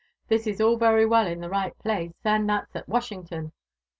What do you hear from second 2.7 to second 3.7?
tl Washington.